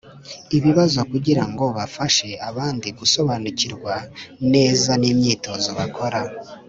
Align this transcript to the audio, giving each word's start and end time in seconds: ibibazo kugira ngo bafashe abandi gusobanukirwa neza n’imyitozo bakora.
ibibazo 0.57 0.99
kugira 1.11 1.43
ngo 1.51 1.65
bafashe 1.77 2.29
abandi 2.49 2.87
gusobanukirwa 2.99 3.93
neza 4.53 4.91
n’imyitozo 5.01 5.69
bakora. 5.79 6.19